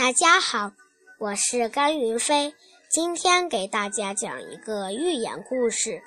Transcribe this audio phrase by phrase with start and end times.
[0.00, 0.72] 大家好，
[1.18, 2.54] 我是甘云飞，
[2.90, 5.90] 今天给大家讲一个寓言故事《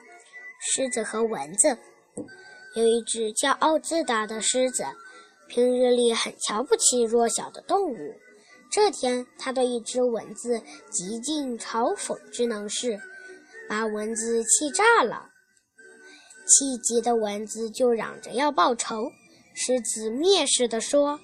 [0.59, 1.67] 狮子和蚊子》。
[2.75, 4.83] 有一只骄傲自大的狮子，
[5.47, 7.95] 平日里很瞧不起弱小的动物。
[8.71, 12.99] 这天，他对一只蚊子极尽嘲讽之能事，
[13.69, 15.29] 把蚊子气炸了。
[16.48, 19.12] 气急的蚊子就嚷着要报仇。
[19.53, 21.20] 狮子蔑视地说：“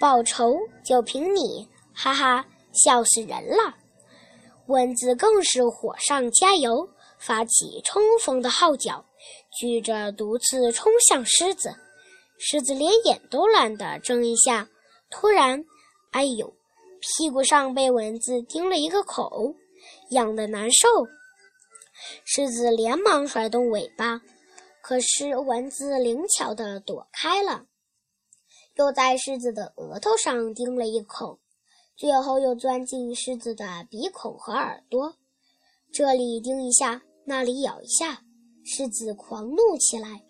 [0.00, 1.68] 报仇就凭你！”
[1.98, 3.74] 哈哈，笑死人了！
[4.66, 9.02] 蚊子更是火上加油，发起冲锋的号角，
[9.58, 11.74] 举着毒刺冲向狮子。
[12.38, 14.68] 狮子连眼都懒得睁一下，
[15.08, 15.64] 突然，
[16.10, 16.54] 哎呦，
[17.00, 19.54] 屁股上被蚊子叮了一个口，
[20.10, 20.86] 痒得难受。
[22.26, 24.20] 狮子连忙甩动尾巴，
[24.82, 27.64] 可是蚊子灵巧地躲开了，
[28.74, 31.40] 又在狮子的额头上叮了一口。
[31.96, 35.14] 最后又钻进狮子的鼻孔和耳朵，
[35.90, 38.22] 这里叮一下，那里咬一下，
[38.64, 40.22] 狮子狂怒起来，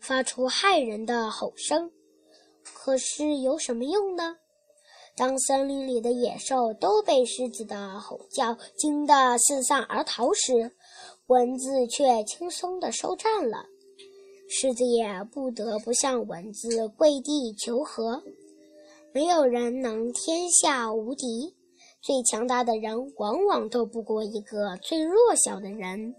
[0.00, 1.92] 发出骇人的吼声。
[2.64, 4.36] 可是有什么用呢？
[5.16, 10.72] 当森林里的野兽都被狮子的吼叫惊得四散而逃时，
[11.28, 13.64] 蚊子却轻松地收战了。
[14.48, 18.22] 狮子也不得不向蚊子跪地求和。
[19.16, 21.56] 没有人能天下无敌，
[22.02, 26.14] 最强大的人往往斗不过一个最弱小的人。